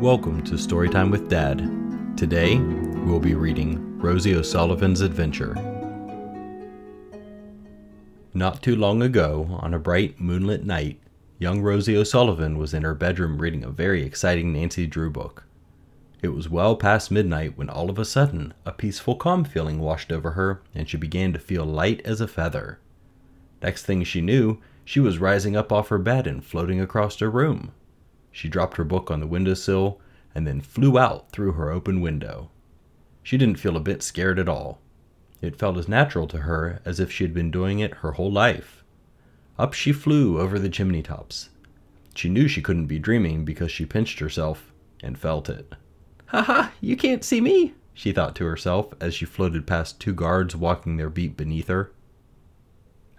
Welcome 0.00 0.42
to 0.44 0.54
Storytime 0.54 1.10
with 1.10 1.28
Dad. 1.28 1.58
Today, 2.16 2.56
we'll 2.56 3.20
be 3.20 3.34
reading 3.34 3.98
Rosie 3.98 4.34
O'Sullivan's 4.34 5.02
Adventure. 5.02 5.54
Not 8.32 8.62
too 8.62 8.76
long 8.76 9.02
ago, 9.02 9.58
on 9.60 9.74
a 9.74 9.78
bright 9.78 10.18
moonlit 10.18 10.64
night, 10.64 10.98
young 11.38 11.60
Rosie 11.60 11.98
O'Sullivan 11.98 12.56
was 12.56 12.72
in 12.72 12.82
her 12.82 12.94
bedroom 12.94 13.36
reading 13.42 13.62
a 13.62 13.68
very 13.68 14.02
exciting 14.02 14.54
Nancy 14.54 14.86
Drew 14.86 15.10
book. 15.10 15.44
It 16.22 16.28
was 16.28 16.48
well 16.48 16.76
past 16.76 17.10
midnight 17.10 17.58
when 17.58 17.68
all 17.68 17.90
of 17.90 17.98
a 17.98 18.06
sudden 18.06 18.54
a 18.64 18.72
peaceful, 18.72 19.16
calm 19.16 19.44
feeling 19.44 19.80
washed 19.80 20.10
over 20.10 20.30
her 20.30 20.62
and 20.74 20.88
she 20.88 20.96
began 20.96 21.34
to 21.34 21.38
feel 21.38 21.66
light 21.66 22.00
as 22.06 22.22
a 22.22 22.26
feather. 22.26 22.78
Next 23.60 23.84
thing 23.84 24.04
she 24.04 24.22
knew, 24.22 24.62
she 24.82 24.98
was 24.98 25.18
rising 25.18 25.56
up 25.56 25.70
off 25.70 25.88
her 25.88 25.98
bed 25.98 26.26
and 26.26 26.42
floating 26.42 26.80
across 26.80 27.18
her 27.18 27.30
room. 27.30 27.72
She 28.32 28.48
dropped 28.48 28.76
her 28.76 28.84
book 28.84 29.10
on 29.10 29.20
the 29.20 29.26
windowsill 29.26 30.00
and 30.34 30.46
then 30.46 30.60
flew 30.60 30.98
out 30.98 31.30
through 31.32 31.52
her 31.52 31.70
open 31.70 32.00
window. 32.00 32.50
She 33.22 33.36
didn't 33.36 33.58
feel 33.58 33.76
a 33.76 33.80
bit 33.80 34.02
scared 34.02 34.38
at 34.38 34.48
all. 34.48 34.80
It 35.40 35.58
felt 35.58 35.76
as 35.76 35.88
natural 35.88 36.26
to 36.28 36.38
her 36.38 36.80
as 36.84 37.00
if 37.00 37.10
she 37.10 37.24
had 37.24 37.34
been 37.34 37.50
doing 37.50 37.78
it 37.80 37.94
her 37.96 38.12
whole 38.12 38.30
life. 38.30 38.84
Up 39.58 39.72
she 39.74 39.92
flew 39.92 40.40
over 40.40 40.58
the 40.58 40.68
chimney 40.68 41.02
tops. 41.02 41.50
She 42.14 42.28
knew 42.28 42.48
she 42.48 42.62
couldn't 42.62 42.86
be 42.86 42.98
dreaming 42.98 43.44
because 43.44 43.70
she 43.70 43.86
pinched 43.86 44.18
herself 44.18 44.72
and 45.02 45.18
felt 45.18 45.48
it. 45.48 45.74
Ha 46.26 46.42
ha, 46.42 46.72
you 46.80 46.96
can't 46.96 47.24
see 47.24 47.40
me, 47.40 47.74
she 47.94 48.12
thought 48.12 48.36
to 48.36 48.44
herself 48.44 48.94
as 49.00 49.14
she 49.14 49.24
floated 49.24 49.66
past 49.66 50.00
two 50.00 50.14
guards 50.14 50.54
walking 50.54 50.96
their 50.96 51.10
beat 51.10 51.36
beneath 51.36 51.68
her. 51.68 51.92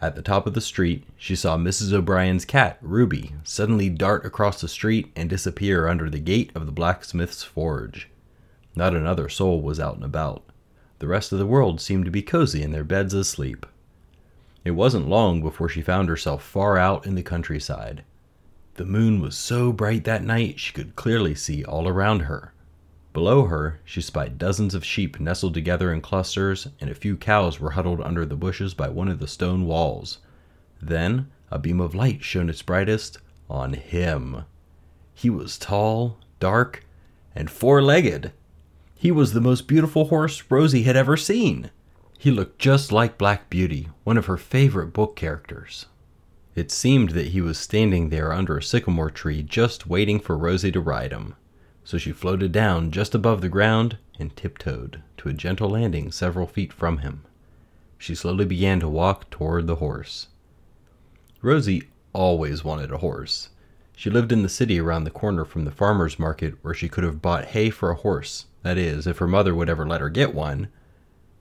At 0.02 0.16
the 0.16 0.24
top 0.24 0.48
of 0.48 0.56
the 0.56 0.62
street, 0.62 1.04
she 1.16 1.36
saw 1.36 1.58
Mrs. 1.58 1.94
O'Brien's 1.94 2.44
cat, 2.44 2.80
Ruby, 2.82 3.36
suddenly 3.44 3.88
dart 3.88 4.26
across 4.26 4.60
the 4.60 4.68
street 4.68 5.12
and 5.16 5.30
disappear 5.30 5.88
under 5.88 6.10
the 6.10 6.20
gate 6.20 6.52
of 6.56 6.66
the 6.66 6.72
blacksmith's 6.72 7.44
forge. 7.44 8.10
Not 8.76 8.96
another 8.96 9.30
soul 9.30 9.62
was 9.62 9.80
out 9.80 9.96
and 9.96 10.04
about. 10.04 10.44
The 10.98 11.08
rest 11.08 11.32
of 11.32 11.38
the 11.38 11.46
world 11.46 11.80
seemed 11.80 12.06
to 12.06 12.12
be 12.12 12.24
cozy 12.24 12.64
in 12.64 12.72
their 12.72 12.84
beds 12.84 13.14
asleep. 13.14 13.68
It 14.66 14.72
wasn't 14.72 15.08
long 15.08 15.42
before 15.44 15.70
she 15.70 15.84
found 15.84 16.10
herself 16.10 16.44
far 16.44 16.80
out 16.80 17.06
in 17.06 17.14
the 17.14 17.22
countryside. 17.22 18.04
The 18.76 18.86
moon 18.86 19.22
was 19.22 19.38
so 19.38 19.72
bright 19.72 20.04
that 20.06 20.24
night 20.24 20.60
she 20.60 20.74
could 20.74 20.96
clearly 20.96 21.36
see 21.36 21.64
all 21.64 21.88
around 21.88 22.22
her. 22.22 22.51
Below 23.14 23.48
her, 23.48 23.82
she 23.84 24.00
spied 24.00 24.38
dozens 24.38 24.74
of 24.74 24.86
sheep 24.86 25.20
nestled 25.20 25.54
together 25.54 25.92
in 25.92 26.00
clusters, 26.00 26.70
and 26.80 26.90
a 26.90 26.96
few 26.96 27.18
cows 27.18 27.60
were 27.60 27.72
huddled 27.72 28.00
under 28.00 28.26
the 28.26 28.38
bushes 28.38 28.74
by 28.74 28.88
one 28.88 29.10
of 29.10 29.20
the 29.20 29.28
stone 29.28 29.66
walls. 29.66 30.20
Then 30.82 31.30
a 31.50 31.60
beam 31.60 31.82
of 31.82 31.94
light 31.94 32.24
shone 32.24 32.50
its 32.50 32.62
brightest 32.62 33.18
on 33.50 33.74
him. 33.74 34.46
He 35.14 35.30
was 35.30 35.58
tall, 35.58 36.20
dark, 36.40 36.86
and 37.36 37.52
four 37.52 37.82
legged. 37.82 38.32
He 38.96 39.12
was 39.12 39.34
the 39.34 39.42
most 39.42 39.68
beautiful 39.68 40.06
horse 40.06 40.42
Rosie 40.50 40.84
had 40.84 40.96
ever 40.96 41.18
seen. 41.18 41.70
He 42.18 42.32
looked 42.32 42.60
just 42.60 42.94
like 42.94 43.18
Black 43.18 43.50
Beauty, 43.50 43.90
one 44.06 44.18
of 44.18 44.28
her 44.28 44.38
favorite 44.38 44.94
book 44.94 45.18
characters. 45.18 45.88
It 46.56 46.72
seemed 46.72 47.10
that 47.10 47.28
he 47.28 47.42
was 47.42 47.58
standing 47.58 48.08
there 48.08 48.32
under 48.32 48.58
a 48.58 48.64
sycamore 48.64 49.12
tree 49.12 49.44
just 49.44 49.86
waiting 49.86 50.20
for 50.20 50.38
Rosie 50.38 50.72
to 50.72 50.80
ride 50.80 51.12
him 51.12 51.36
so 51.92 51.98
she 51.98 52.14
floated 52.14 52.54
down 52.54 52.90
just 52.90 53.14
above 53.14 53.42
the 53.42 53.50
ground 53.50 53.98
and 54.18 54.34
tiptoed 54.38 55.02
to 55.18 55.28
a 55.28 55.34
gentle 55.34 55.72
landing 55.72 56.10
several 56.10 56.48
feet 56.48 56.72
from 56.72 57.00
him. 57.00 57.26
She 57.98 58.16
slowly 58.16 58.46
began 58.46 58.80
to 58.80 58.88
walk 58.88 59.30
toward 59.30 59.68
the 59.68 59.76
horse. 59.76 60.28
Rosie 61.42 61.90
always 62.14 62.64
wanted 62.64 62.94
a 62.94 63.00
horse. 63.00 63.50
She 63.94 64.10
lived 64.10 64.32
in 64.32 64.42
the 64.42 64.48
city 64.48 64.80
around 64.80 65.04
the 65.04 65.12
corner 65.12 65.44
from 65.44 65.66
the 65.66 65.72
farmer's 65.72 66.18
market 66.18 66.54
where 66.62 66.74
she 66.74 66.88
could 66.88 67.04
have 67.04 67.22
bought 67.22 67.48
hay 67.48 67.70
for 67.70 67.92
a 67.92 67.96
horse, 67.96 68.46
that 68.64 68.78
is, 68.78 69.06
if 69.06 69.18
her 69.18 69.28
mother 69.28 69.54
would 69.54 69.68
ever 69.70 69.86
let 69.86 70.00
her 70.00 70.08
get 70.08 70.34
one. 70.34 70.70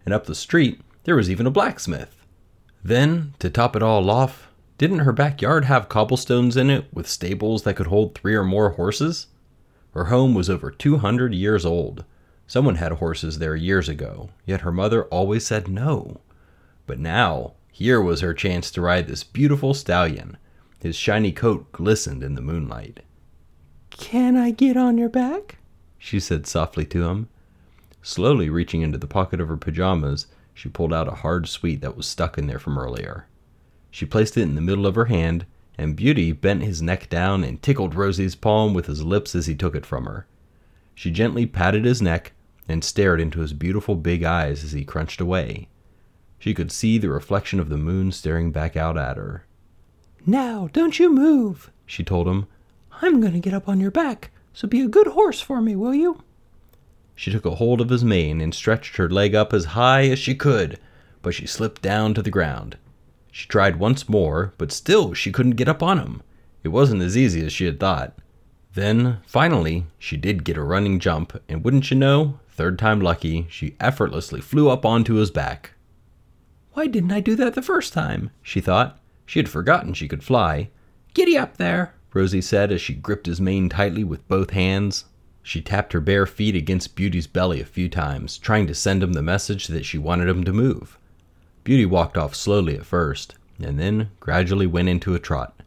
And 0.04 0.12
up 0.12 0.26
the 0.26 0.34
street, 0.34 0.80
there 1.04 1.14
was 1.14 1.30
even 1.30 1.46
a 1.46 1.52
blacksmith. 1.52 2.26
Then, 2.82 3.34
to 3.38 3.50
top 3.50 3.76
it 3.76 3.84
all 3.84 4.10
off, 4.10 4.48
didn't 4.78 5.06
her 5.06 5.12
backyard 5.12 5.66
have 5.66 5.88
cobblestones 5.88 6.56
in 6.56 6.70
it 6.70 6.86
with 6.92 7.06
stables 7.06 7.62
that 7.62 7.74
could 7.74 7.86
hold 7.86 8.16
three 8.16 8.34
or 8.34 8.42
more 8.42 8.70
horses? 8.70 9.28
Her 9.92 10.04
home 10.04 10.34
was 10.34 10.48
over 10.48 10.70
200 10.70 11.34
years 11.34 11.66
old. 11.66 12.04
Someone 12.46 12.76
had 12.76 12.92
horses 12.92 13.38
there 13.38 13.56
years 13.56 13.88
ago, 13.88 14.30
yet 14.46 14.62
her 14.62 14.72
mother 14.72 15.04
always 15.04 15.46
said 15.46 15.68
no. 15.68 16.20
But 16.86 16.98
now, 16.98 17.54
here 17.70 18.00
was 18.00 18.20
her 18.20 18.34
chance 18.34 18.70
to 18.72 18.80
ride 18.80 19.06
this 19.06 19.24
beautiful 19.24 19.74
stallion. 19.74 20.36
His 20.80 20.96
shiny 20.96 21.32
coat 21.32 21.70
glistened 21.72 22.22
in 22.22 22.34
the 22.34 22.40
moonlight. 22.40 23.00
Can 23.90 24.36
I 24.36 24.50
get 24.50 24.76
on 24.76 24.98
your 24.98 25.08
back? 25.08 25.58
she 25.98 26.18
said 26.18 26.46
softly 26.46 26.86
to 26.86 27.04
him. 27.08 27.28
Slowly 28.02 28.48
reaching 28.48 28.80
into 28.82 28.98
the 28.98 29.06
pocket 29.06 29.40
of 29.40 29.48
her 29.48 29.56
pajamas, 29.56 30.26
she 30.54 30.68
pulled 30.68 30.92
out 30.92 31.08
a 31.08 31.16
hard 31.16 31.48
sweet 31.48 31.80
that 31.82 31.96
was 31.96 32.06
stuck 32.06 32.38
in 32.38 32.46
there 32.46 32.58
from 32.58 32.78
earlier. 32.78 33.26
She 33.90 34.06
placed 34.06 34.36
it 34.36 34.42
in 34.42 34.54
the 34.54 34.60
middle 34.60 34.86
of 34.86 34.94
her 34.94 35.06
hand 35.06 35.44
and 35.80 35.96
Beauty 35.96 36.30
bent 36.32 36.62
his 36.62 36.82
neck 36.82 37.08
down 37.08 37.42
and 37.42 37.62
tickled 37.62 37.94
Rosie's 37.94 38.34
palm 38.34 38.74
with 38.74 38.84
his 38.84 39.02
lips 39.02 39.34
as 39.34 39.46
he 39.46 39.54
took 39.54 39.74
it 39.74 39.86
from 39.86 40.04
her. 40.04 40.26
She 40.94 41.10
gently 41.10 41.46
patted 41.46 41.86
his 41.86 42.02
neck 42.02 42.32
and 42.68 42.84
stared 42.84 43.18
into 43.18 43.40
his 43.40 43.54
beautiful 43.54 43.96
big 43.96 44.22
eyes 44.22 44.62
as 44.62 44.72
he 44.72 44.84
crunched 44.84 45.22
away. 45.22 45.68
She 46.38 46.52
could 46.52 46.70
see 46.70 46.98
the 46.98 47.08
reflection 47.08 47.58
of 47.58 47.70
the 47.70 47.78
moon 47.78 48.12
staring 48.12 48.52
back 48.52 48.76
out 48.76 48.98
at 48.98 49.16
her. 49.16 49.46
Now, 50.26 50.68
don't 50.74 50.98
you 50.98 51.10
move, 51.10 51.70
she 51.86 52.04
told 52.04 52.28
him. 52.28 52.46
I'm 53.00 53.18
going 53.22 53.32
to 53.32 53.40
get 53.40 53.54
up 53.54 53.66
on 53.66 53.80
your 53.80 53.90
back, 53.90 54.30
so 54.52 54.68
be 54.68 54.82
a 54.82 54.88
good 54.88 55.06
horse 55.06 55.40
for 55.40 55.62
me, 55.62 55.76
will 55.76 55.94
you? 55.94 56.22
She 57.14 57.32
took 57.32 57.46
a 57.46 57.54
hold 57.54 57.80
of 57.80 57.88
his 57.88 58.04
mane 58.04 58.42
and 58.42 58.54
stretched 58.54 58.96
her 58.98 59.08
leg 59.08 59.34
up 59.34 59.54
as 59.54 59.64
high 59.64 60.08
as 60.08 60.18
she 60.18 60.34
could, 60.34 60.78
but 61.22 61.34
she 61.34 61.46
slipped 61.46 61.80
down 61.80 62.12
to 62.12 62.22
the 62.22 62.30
ground. 62.30 62.76
She 63.30 63.46
tried 63.48 63.76
once 63.76 64.08
more, 64.08 64.54
but 64.58 64.72
still 64.72 65.14
she 65.14 65.32
couldn't 65.32 65.52
get 65.52 65.68
up 65.68 65.82
on 65.82 65.98
him. 65.98 66.22
It 66.62 66.68
wasn't 66.68 67.02
as 67.02 67.16
easy 67.16 67.44
as 67.44 67.52
she 67.52 67.64
had 67.64 67.80
thought. 67.80 68.18
Then, 68.74 69.18
finally, 69.26 69.86
she 69.98 70.16
did 70.16 70.44
get 70.44 70.56
a 70.56 70.62
running 70.62 71.00
jump, 71.00 71.40
and 71.48 71.64
wouldn't 71.64 71.90
you 71.90 71.96
know, 71.96 72.38
third 72.48 72.78
time 72.78 73.00
lucky, 73.00 73.46
she 73.48 73.76
effortlessly 73.80 74.40
flew 74.40 74.68
up 74.68 74.84
onto 74.84 75.14
his 75.14 75.30
back. 75.30 75.72
Why 76.74 76.86
didn't 76.86 77.12
I 77.12 77.20
do 77.20 77.34
that 77.36 77.54
the 77.54 77.62
first 77.62 77.92
time? 77.92 78.30
she 78.42 78.60
thought. 78.60 79.00
She 79.26 79.38
had 79.38 79.48
forgotten 79.48 79.94
she 79.94 80.08
could 80.08 80.22
fly. 80.22 80.70
Giddy 81.14 81.36
up 81.36 81.56
there, 81.56 81.94
Rosie 82.12 82.40
said 82.40 82.70
as 82.70 82.80
she 82.80 82.94
gripped 82.94 83.26
his 83.26 83.40
mane 83.40 83.68
tightly 83.68 84.04
with 84.04 84.26
both 84.28 84.50
hands. 84.50 85.06
She 85.42 85.60
tapped 85.60 85.92
her 85.92 86.00
bare 86.00 86.26
feet 86.26 86.54
against 86.54 86.94
Beauty's 86.94 87.26
belly 87.26 87.60
a 87.60 87.64
few 87.64 87.88
times, 87.88 88.38
trying 88.38 88.66
to 88.66 88.74
send 88.74 89.02
him 89.02 89.14
the 89.14 89.22
message 89.22 89.66
that 89.68 89.84
she 89.84 89.98
wanted 89.98 90.28
him 90.28 90.44
to 90.44 90.52
move. 90.52 90.98
Beauty 91.64 91.86
walked 91.86 92.16
off 92.16 92.34
slowly 92.34 92.76
at 92.76 92.86
first, 92.86 93.34
and 93.62 93.78
then 93.78 94.10
gradually 94.20 94.66
went 94.66 94.88
into 94.88 95.14
a 95.14 95.18
trot. 95.18 95.62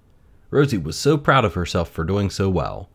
Rosie 0.49 0.77
was 0.77 0.97
so 0.97 1.17
proud 1.17 1.45
of 1.45 1.53
herself 1.53 1.89
for 1.89 2.03
doing 2.03 2.29
so 2.29 2.49
well. 2.49 2.89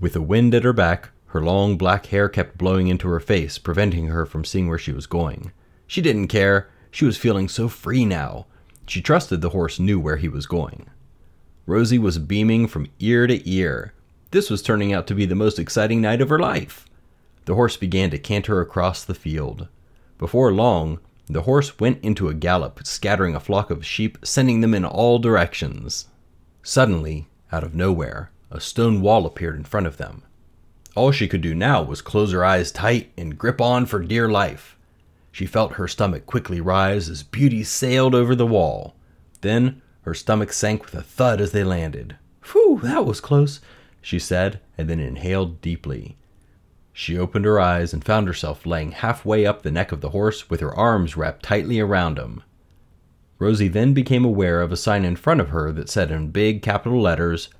With 0.00 0.12
the 0.12 0.22
wind 0.22 0.54
at 0.54 0.64
her 0.64 0.72
back, 0.72 1.10
her 1.28 1.42
long 1.42 1.76
black 1.76 2.06
hair 2.06 2.28
kept 2.28 2.58
blowing 2.58 2.88
into 2.88 3.08
her 3.08 3.20
face, 3.20 3.58
preventing 3.58 4.06
her 4.06 4.24
from 4.24 4.44
seeing 4.44 4.68
where 4.68 4.78
she 4.78 4.92
was 4.92 5.06
going. 5.06 5.52
She 5.86 6.00
didn't 6.00 6.28
care. 6.28 6.68
She 6.90 7.04
was 7.04 7.16
feeling 7.16 7.48
so 7.48 7.68
free 7.68 8.04
now. 8.04 8.46
She 8.86 9.02
trusted 9.02 9.40
the 9.42 9.50
horse 9.50 9.78
knew 9.78 10.00
where 10.00 10.16
he 10.16 10.28
was 10.28 10.46
going. 10.46 10.88
Rosie 11.66 11.98
was 11.98 12.18
beaming 12.18 12.66
from 12.66 12.88
ear 12.98 13.26
to 13.26 13.46
ear. 13.50 13.92
This 14.30 14.48
was 14.48 14.62
turning 14.62 14.92
out 14.92 15.06
to 15.08 15.14
be 15.14 15.26
the 15.26 15.34
most 15.34 15.58
exciting 15.58 16.00
night 16.00 16.22
of 16.22 16.30
her 16.30 16.38
life. 16.38 16.86
The 17.44 17.54
horse 17.54 17.76
began 17.76 18.10
to 18.10 18.18
canter 18.18 18.60
across 18.60 19.04
the 19.04 19.14
field. 19.14 19.68
Before 20.18 20.52
long, 20.52 21.00
the 21.28 21.42
horse 21.42 21.78
went 21.78 22.02
into 22.02 22.28
a 22.28 22.34
gallop, 22.34 22.86
scattering 22.86 23.34
a 23.34 23.40
flock 23.40 23.70
of 23.70 23.84
sheep, 23.84 24.18
sending 24.22 24.60
them 24.60 24.74
in 24.74 24.84
all 24.84 25.18
directions. 25.18 26.06
Suddenly, 26.62 27.28
out 27.52 27.64
of 27.64 27.74
nowhere, 27.74 28.30
a 28.50 28.60
stone 28.60 29.00
wall 29.00 29.26
appeared 29.26 29.56
in 29.56 29.64
front 29.64 29.86
of 29.86 29.98
them. 29.98 30.22
All 30.94 31.12
she 31.12 31.28
could 31.28 31.42
do 31.42 31.54
now 31.54 31.82
was 31.82 32.02
close 32.02 32.32
her 32.32 32.44
eyes 32.44 32.72
tight 32.72 33.12
and 33.16 33.38
grip 33.38 33.60
on 33.60 33.86
for 33.86 34.00
dear 34.00 34.28
life. 34.28 34.76
She 35.30 35.46
felt 35.46 35.74
her 35.74 35.86
stomach 35.86 36.26
quickly 36.26 36.60
rise 36.60 37.08
as 37.08 37.22
Beauty 37.22 37.62
sailed 37.62 38.14
over 38.14 38.34
the 38.34 38.46
wall. 38.46 38.96
Then 39.42 39.82
her 40.02 40.14
stomach 40.14 40.52
sank 40.52 40.84
with 40.84 40.94
a 40.94 41.02
thud 41.02 41.40
as 41.40 41.52
they 41.52 41.62
landed. 41.62 42.16
Phew, 42.40 42.80
that 42.82 43.04
was 43.04 43.20
close, 43.20 43.60
she 44.00 44.18
said, 44.18 44.60
and 44.76 44.88
then 44.88 44.98
inhaled 44.98 45.60
deeply. 45.60 46.16
She 47.00 47.16
opened 47.16 47.44
her 47.44 47.60
eyes 47.60 47.92
and 47.92 48.04
found 48.04 48.26
herself 48.26 48.66
laying 48.66 48.90
halfway 48.90 49.46
up 49.46 49.62
the 49.62 49.70
neck 49.70 49.92
of 49.92 50.00
the 50.00 50.10
horse 50.10 50.50
with 50.50 50.58
her 50.58 50.74
arms 50.74 51.16
wrapped 51.16 51.44
tightly 51.44 51.78
around 51.78 52.18
him. 52.18 52.42
Rosie 53.38 53.68
then 53.68 53.94
became 53.94 54.24
aware 54.24 54.60
of 54.60 54.72
a 54.72 54.76
sign 54.76 55.04
in 55.04 55.14
front 55.14 55.40
of 55.40 55.50
her 55.50 55.70
that 55.70 55.88
said 55.88 56.10
in 56.10 56.32
big 56.32 56.60
capital 56.60 57.00
letters, 57.00 57.50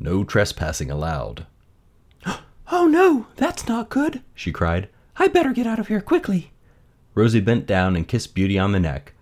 No 0.00 0.24
trespassing 0.24 0.90
allowed. 0.90 1.46
Oh 2.72 2.88
no, 2.88 3.28
that's 3.36 3.68
not 3.68 3.88
good, 3.88 4.24
she 4.34 4.50
cried. 4.50 4.88
I 5.16 5.28
better 5.28 5.52
get 5.52 5.68
out 5.68 5.78
of 5.78 5.86
here 5.86 6.00
quickly. 6.00 6.50
Rosie 7.14 7.38
bent 7.38 7.66
down 7.66 7.94
and 7.94 8.08
kissed 8.08 8.34
Beauty 8.34 8.58
on 8.58 8.72
the 8.72 8.80
neck. 8.80 9.12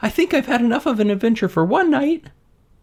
I 0.00 0.10
think 0.10 0.34
I've 0.34 0.46
had 0.46 0.60
enough 0.60 0.86
of 0.86 0.98
an 0.98 1.08
adventure 1.08 1.48
for 1.48 1.64
one 1.64 1.88
night. 1.88 2.30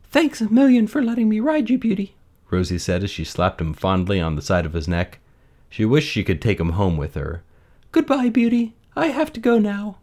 Thanks 0.05 0.39
a 0.39 0.49
million 0.49 0.87
for 0.87 1.03
letting 1.03 1.27
me 1.27 1.41
ride 1.41 1.69
you, 1.69 1.77
Beauty, 1.77 2.15
Rosie 2.49 2.79
said 2.79 3.03
as 3.03 3.11
she 3.11 3.25
slapped 3.25 3.59
him 3.59 3.73
fondly 3.73 4.21
on 4.21 4.37
the 4.37 4.41
side 4.41 4.65
of 4.65 4.71
his 4.71 4.87
neck. 4.87 5.19
She 5.69 5.85
wished 5.85 6.09
she 6.09 6.23
could 6.23 6.41
take 6.41 6.59
him 6.59 6.71
home 6.71 6.97
with 6.97 7.15
her. 7.15 7.43
Goodbye, 7.91 8.29
Beauty. 8.29 8.75
I 8.95 9.07
have 9.07 9.31
to 9.33 9.39
go 9.39 9.59
now. 9.59 9.97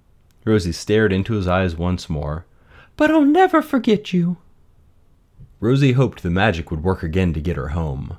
Rosie 0.44 0.72
stared 0.72 1.12
into 1.12 1.34
his 1.34 1.48
eyes 1.48 1.76
once 1.76 2.10
more. 2.10 2.46
But 2.96 3.10
I'll 3.10 3.24
never 3.24 3.62
forget 3.62 4.12
you. 4.12 4.36
Rosie 5.60 5.92
hoped 5.92 6.22
the 6.22 6.30
magic 6.30 6.70
would 6.70 6.84
work 6.84 7.02
again 7.02 7.32
to 7.32 7.40
get 7.40 7.56
her 7.56 7.68
home. 7.68 8.18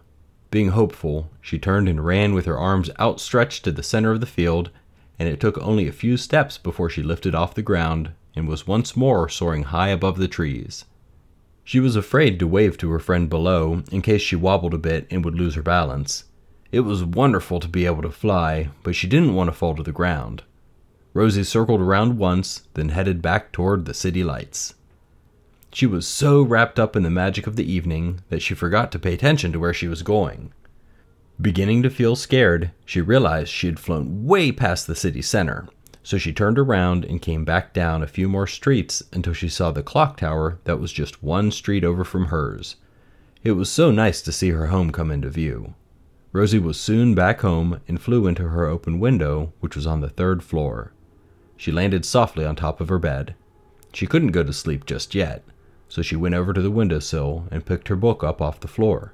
Being 0.52 0.70
hopeful, 0.70 1.30
she 1.42 1.60
turned 1.60 1.88
and 1.88 2.06
ran 2.06 2.34
with 2.34 2.46
her 2.46 2.58
arms 2.58 2.90
outstretched 3.00 3.64
to 3.64 3.72
the 3.72 3.84
center 3.84 4.12
of 4.12 4.20
the 4.20 4.26
field, 4.26 4.72
and 5.20 5.30
it 5.30 5.40
took 5.40 5.58
only 5.60 5.88
a 5.88 5.94
few 5.94 6.18
steps 6.18 6.58
before 6.58 6.90
she 6.90 7.04
lifted 7.04 7.36
off 7.36 7.54
the 7.54 7.62
ground 7.62 8.12
and 8.36 8.48
was 8.48 8.68
once 8.68 8.96
more 8.96 9.30
soaring 9.30 9.64
high 9.64 9.90
above 9.90 10.18
the 10.18 10.28
trees. 10.28 10.86
She 11.64 11.80
was 11.80 11.96
afraid 11.96 12.40
to 12.40 12.48
wave 12.48 12.78
to 12.80 12.92
her 12.92 13.00
friend 13.00 13.30
below 13.30 13.84
in 13.92 14.02
case 14.02 14.22
she 14.22 14.36
wobbled 14.36 14.74
a 14.74 14.78
bit 14.78 15.08
and 15.10 15.24
would 15.24 15.36
lose 15.36 15.56
her 15.56 15.62
balance. 15.62 16.26
It 16.76 16.84
was 16.84 17.06
wonderful 17.06 17.62
to 17.62 17.70
be 17.70 17.86
able 17.86 18.02
to 18.02 18.12
fly, 18.12 18.68
but 18.84 18.98
she 18.98 19.08
didn't 19.08 19.34
want 19.34 19.48
to 19.48 19.56
fall 19.56 19.76
to 19.76 19.82
the 19.82 19.94
ground. 19.94 20.44
Rosie 21.14 21.46
circled 21.46 21.80
around 21.80 22.18
once, 22.18 22.64
then 22.74 22.90
headed 22.90 23.22
back 23.22 23.54
toward 23.54 23.86
the 23.86 23.94
city 23.94 24.26
lights. 24.26 24.74
She 25.72 25.86
was 25.86 26.06
so 26.06 26.42
wrapped 26.42 26.78
up 26.78 26.98
in 26.98 27.04
the 27.04 27.10
magic 27.10 27.48
of 27.48 27.56
the 27.56 27.64
evening 27.64 28.20
that 28.28 28.42
she 28.42 28.56
forgot 28.56 28.92
to 28.92 29.00
pay 29.00 29.14
attention 29.14 29.54
to 29.54 29.60
where 29.62 29.74
she 29.74 29.88
was 29.88 30.04
going. 30.04 30.52
Beginning 31.40 31.82
to 31.82 31.90
feel 31.90 32.18
scared, 32.18 32.72
she 32.84 33.00
realized 33.00 33.54
she 33.54 33.68
had 33.68 33.80
flown 33.80 34.26
way 34.26 34.52
past 34.52 34.86
the 34.86 34.96
city 34.96 35.22
center, 35.22 35.70
so 36.04 36.18
she 36.18 36.34
turned 36.34 36.60
around 36.60 37.06
and 37.06 37.22
came 37.22 37.46
back 37.46 37.74
down 37.74 38.04
a 38.04 38.06
few 38.06 38.28
more 38.28 38.48
streets 38.48 39.02
until 39.14 39.32
she 39.32 39.48
saw 39.48 39.72
the 39.72 39.82
clock 39.82 40.18
tower 40.18 40.60
that 40.66 40.82
was 40.82 40.92
just 40.92 41.24
one 41.24 41.52
street 41.52 41.86
over 41.86 42.04
from 42.04 42.26
hers. 42.26 42.76
It 43.46 43.54
was 43.54 43.72
so 43.72 43.92
nice 43.92 44.22
to 44.24 44.34
see 44.34 44.50
her 44.50 44.68
home 44.68 44.92
come 44.92 45.10
into 45.10 45.30
view. 45.30 45.74
Rosie 46.36 46.60
was 46.60 46.78
soon 46.78 47.16
back 47.16 47.40
home 47.40 47.80
and 47.88 48.02
flew 48.02 48.28
into 48.28 48.50
her 48.50 48.66
open 48.66 49.00
window, 49.00 49.54
which 49.62 49.74
was 49.74 49.88
on 49.88 50.02
the 50.02 50.10
third 50.10 50.44
floor. 50.44 50.92
She 51.56 51.72
landed 51.72 52.04
softly 52.04 52.44
on 52.44 52.58
top 52.58 52.82
of 52.82 52.90
her 52.90 53.00
bed. 53.00 53.36
She 53.94 54.06
couldn't 54.06 54.34
go 54.34 54.44
to 54.44 54.52
sleep 54.52 54.86
just 54.86 55.16
yet, 55.16 55.46
so 55.88 56.02
she 56.02 56.18
went 56.18 56.36
over 56.36 56.52
to 56.52 56.62
the 56.62 56.70
windowsill 56.70 57.48
and 57.52 57.66
picked 57.66 57.88
her 57.88 57.96
book 57.96 58.22
up 58.22 58.42
off 58.42 58.60
the 58.60 58.68
floor. 58.68 59.14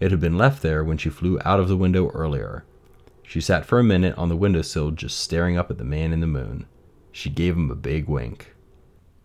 It 0.00 0.10
had 0.10 0.20
been 0.20 0.36
left 0.36 0.60
there 0.60 0.84
when 0.84 0.98
she 0.98 1.08
flew 1.08 1.40
out 1.46 1.60
of 1.60 1.68
the 1.68 1.78
window 1.78 2.10
earlier. 2.10 2.66
She 3.22 3.40
sat 3.40 3.64
for 3.64 3.78
a 3.78 3.82
minute 3.82 4.18
on 4.18 4.28
the 4.28 4.36
windowsill 4.36 4.90
just 4.90 5.18
staring 5.18 5.56
up 5.56 5.70
at 5.70 5.78
the 5.78 5.84
man 5.84 6.12
in 6.12 6.20
the 6.20 6.26
moon. 6.26 6.66
She 7.10 7.30
gave 7.30 7.56
him 7.56 7.70
a 7.70 7.74
big 7.74 8.06
wink. 8.06 8.54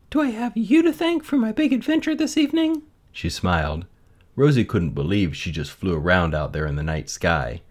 Do 0.09 0.21
I 0.21 0.27
have 0.27 0.55
you 0.55 0.81
to 0.83 0.93
thank 0.93 1.25
for 1.25 1.35
my 1.35 1.51
big 1.51 1.73
adventure 1.73 2.15
this 2.15 2.37
evening? 2.37 2.83
She 3.11 3.29
smiled. 3.29 3.87
Rosie 4.35 4.65
couldn't 4.65 4.91
believe 4.91 5.35
she 5.35 5.51
just 5.51 5.71
flew 5.71 5.95
around 5.95 6.35
out 6.35 6.51
there 6.51 6.65
in 6.65 6.75
the 6.75 6.83
night 6.83 7.09
sky. 7.09 7.61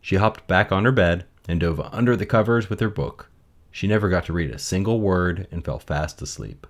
She 0.00 0.16
hopped 0.16 0.46
back 0.46 0.72
on 0.72 0.84
her 0.84 0.92
bed 0.92 1.26
and 1.46 1.60
dove 1.60 1.80
under 1.92 2.16
the 2.16 2.26
covers 2.26 2.70
with 2.70 2.80
her 2.80 2.88
book. 2.88 3.30
She 3.70 3.86
never 3.86 4.08
got 4.08 4.24
to 4.26 4.32
read 4.32 4.50
a 4.50 4.58
single 4.58 5.00
word 5.00 5.46
and 5.50 5.64
fell 5.64 5.78
fast 5.78 6.22
asleep. 6.22 6.66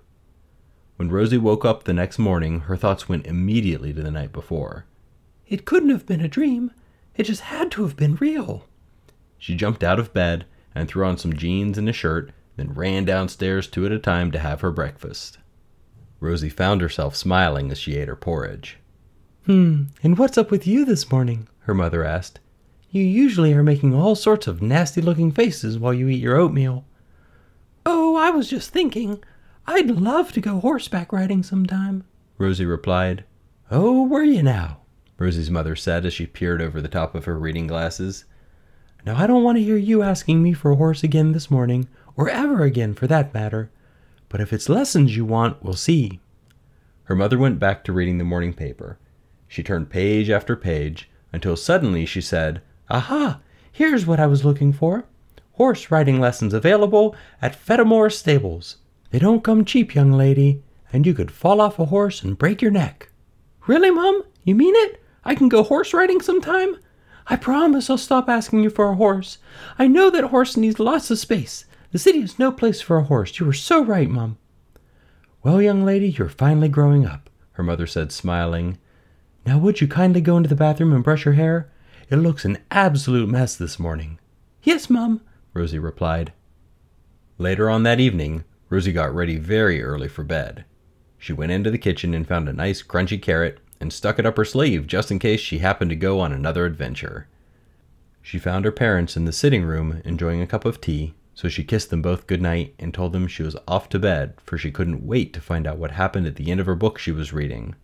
When 0.97 1.09
Rosie 1.09 1.37
woke 1.37 1.63
up 1.63 1.85
the 1.85 1.93
next 1.93 2.19
morning, 2.19 2.61
her 2.61 2.75
thoughts 2.75 3.07
went 3.07 3.25
immediately 3.25 3.93
to 3.93 4.01
the 4.01 4.11
night 4.11 4.33
before. 4.33 4.85
It 5.47 5.63
couldn't 5.63 5.89
have 5.89 6.05
been 6.05 6.19
a 6.19 6.27
dream. 6.27 6.71
It 7.15 7.23
just 7.23 7.41
had 7.41 7.71
to 7.71 7.83
have 7.83 7.95
been 7.95 8.15
real. 8.15 8.65
She 9.37 9.55
jumped 9.55 9.83
out 9.83 9.99
of 9.99 10.13
bed 10.13 10.45
and 10.75 10.89
threw 10.89 11.05
on 11.05 11.17
some 11.17 11.33
jeans 11.33 11.77
and 11.77 11.87
a 11.87 11.93
shirt, 11.93 12.31
then 12.57 12.73
ran 12.73 13.05
downstairs 13.05 13.67
two 13.67 13.85
at 13.85 13.93
a 13.93 13.99
time 13.99 14.31
to 14.31 14.39
have 14.39 14.59
her 14.59 14.71
breakfast. 14.71 15.37
Rosie 16.19 16.49
found 16.49 16.81
herself 16.81 17.15
smiling 17.15 17.71
as 17.71 17.77
she 17.77 17.95
ate 17.95 18.09
her 18.09 18.17
porridge. 18.17 18.78
Hmm, 19.45 19.83
and 20.03 20.17
what's 20.17 20.37
up 20.37 20.51
with 20.51 20.67
you 20.67 20.85
this 20.85 21.11
morning? 21.11 21.47
her 21.61 21.73
mother 21.73 22.03
asked. 22.03 22.39
You 22.91 23.03
usually 23.03 23.53
are 23.53 23.63
making 23.63 23.93
all 23.93 24.15
sorts 24.15 24.47
of 24.47 24.61
nasty 24.61 25.01
looking 25.01 25.31
faces 25.31 25.77
while 25.77 25.93
you 25.93 26.07
eat 26.09 26.21
your 26.21 26.35
oatmeal. 26.37 26.85
Oh, 27.85 28.15
I 28.15 28.31
was 28.31 28.49
just 28.49 28.71
thinking. 28.71 29.23
I'd 29.67 29.91
love 29.91 30.31
to 30.31 30.41
go 30.41 30.59
horseback 30.59 31.13
riding 31.13 31.43
sometime, 31.43 32.03
Rosie 32.39 32.65
replied. 32.65 33.23
Oh, 33.69 34.07
were 34.07 34.23
you 34.23 34.41
now? 34.41 34.79
Rosie's 35.19 35.51
mother 35.51 35.75
said 35.75 36.05
as 36.05 36.13
she 36.13 36.25
peered 36.25 36.61
over 36.61 36.81
the 36.81 36.87
top 36.87 37.13
of 37.13 37.25
her 37.25 37.37
reading 37.37 37.67
glasses. 37.67 38.25
Now, 39.05 39.15
I 39.17 39.27
don't 39.27 39.43
want 39.43 39.57
to 39.57 39.63
hear 39.63 39.77
you 39.77 40.01
asking 40.01 40.41
me 40.41 40.53
for 40.53 40.71
a 40.71 40.75
horse 40.75 41.03
again 41.03 41.33
this 41.33 41.51
morning, 41.51 41.87
or 42.15 42.29
ever 42.29 42.63
again 42.63 42.93
for 42.95 43.05
that 43.07 43.33
matter. 43.33 43.69
But 44.27 44.41
if 44.41 44.51
it's 44.53 44.69
lessons 44.69 45.15
you 45.15 45.25
want, 45.25 45.61
we'll 45.63 45.73
see. 45.73 46.19
Her 47.03 47.15
mother 47.15 47.37
went 47.37 47.59
back 47.59 47.83
to 47.83 47.93
reading 47.93 48.17
the 48.17 48.23
morning 48.23 48.53
paper. 48.53 48.97
She 49.49 49.63
turned 49.63 49.89
page 49.89 50.29
after 50.29 50.55
page 50.55 51.09
until 51.33 51.57
suddenly 51.57 52.05
she 52.05 52.21
said, 52.21 52.61
Aha! 52.89 53.41
Here's 53.71 54.05
what 54.05 54.19
I 54.19 54.27
was 54.27 54.45
looking 54.45 54.71
for. 54.71 55.05
Horse 55.53 55.89
riding 55.89 56.19
lessons 56.19 56.53
available 56.53 57.15
at 57.41 57.59
Fedamore 57.59 58.13
Stables. 58.13 58.77
They 59.09 59.17
don't 59.17 59.43
come 59.43 59.65
cheap, 59.65 59.95
young 59.95 60.11
lady, 60.11 60.61
and 60.93 61.03
you 61.03 61.15
could 61.15 61.31
fall 61.31 61.61
off 61.61 61.79
a 61.79 61.85
horse 61.85 62.21
and 62.21 62.37
break 62.37 62.61
your 62.61 62.69
neck. 62.69 63.09
Really, 63.65 63.89
Mum? 63.89 64.23
You 64.43 64.53
mean 64.53 64.75
it? 64.75 65.01
I 65.25 65.33
can 65.33 65.49
go 65.49 65.63
horse 65.63 65.95
riding 65.95 66.21
sometime? 66.21 66.77
I 67.25 67.35
promise 67.35 67.89
I'll 67.89 67.97
stop 67.97 68.29
asking 68.29 68.61
you 68.61 68.69
for 68.69 68.89
a 68.89 68.95
horse. 68.95 69.39
I 69.79 69.87
know 69.87 70.11
that 70.11 70.25
horse 70.25 70.57
needs 70.57 70.79
lots 70.79 71.09
of 71.09 71.17
space. 71.17 71.65
The 71.91 71.97
city 71.97 72.19
is 72.19 72.37
no 72.37 72.51
place 72.51 72.81
for 72.81 72.97
a 72.97 73.03
horse. 73.03 73.39
You 73.39 73.49
are 73.49 73.53
so 73.53 73.83
right, 73.83 74.09
Mum. 74.09 74.37
Well, 75.41 75.59
young 75.59 75.83
lady, 75.83 76.09
you're 76.11 76.29
finally 76.29 76.69
growing 76.69 77.07
up, 77.07 77.31
her 77.53 77.63
mother 77.63 77.87
said, 77.87 78.11
smiling. 78.11 78.77
Now, 79.45 79.57
would 79.57 79.81
you 79.81 79.87
kindly 79.87 80.21
go 80.21 80.37
into 80.37 80.49
the 80.49 80.55
bathroom 80.55 80.93
and 80.93 81.03
brush 81.03 81.25
your 81.25 81.33
hair? 81.33 81.71
It 82.09 82.17
looks 82.17 82.45
an 82.45 82.57
absolute 82.71 83.29
mess 83.29 83.55
this 83.55 83.79
morning. 83.79 84.19
Yes, 84.63 84.89
Mum, 84.89 85.21
Rosie 85.53 85.79
replied. 85.79 86.33
Later 87.37 87.69
on 87.69 87.83
that 87.83 87.99
evening, 87.99 88.43
Rosie 88.69 88.91
got 88.91 89.13
ready 89.13 89.37
very 89.37 89.81
early 89.81 90.07
for 90.07 90.23
bed. 90.23 90.65
She 91.17 91.33
went 91.33 91.51
into 91.51 91.71
the 91.71 91.77
kitchen 91.77 92.13
and 92.13 92.27
found 92.27 92.47
a 92.49 92.53
nice 92.53 92.83
crunchy 92.83 93.21
carrot 93.21 93.59
and 93.79 93.93
stuck 93.93 94.19
it 94.19 94.25
up 94.25 94.37
her 94.37 94.45
sleeve 94.45 94.87
just 94.87 95.11
in 95.11 95.19
case 95.19 95.39
she 95.39 95.59
happened 95.59 95.89
to 95.89 95.95
go 95.95 96.19
on 96.19 96.31
another 96.31 96.65
adventure. 96.65 97.27
She 98.21 98.37
found 98.37 98.65
her 98.65 98.71
parents 98.71 99.15
in 99.15 99.25
the 99.25 99.31
sitting 99.31 99.63
room 99.63 100.01
enjoying 100.05 100.41
a 100.41 100.47
cup 100.47 100.65
of 100.65 100.81
tea, 100.81 101.13
so 101.33 101.47
she 101.47 101.63
kissed 101.63 101.89
them 101.89 102.01
both 102.01 102.27
good 102.27 102.41
night 102.41 102.75
and 102.77 102.93
told 102.93 103.13
them 103.13 103.27
she 103.27 103.43
was 103.43 103.55
off 103.67 103.89
to 103.89 103.99
bed, 103.99 104.33
for 104.43 104.57
she 104.57 104.71
couldn't 104.71 105.05
wait 105.05 105.31
to 105.33 105.41
find 105.41 105.65
out 105.65 105.77
what 105.77 105.91
happened 105.91 106.27
at 106.27 106.35
the 106.35 106.51
end 106.51 106.59
of 106.59 106.65
her 106.65 106.75
book 106.75 106.97
she 106.99 107.11
was 107.11 107.31
reading. 107.31 107.75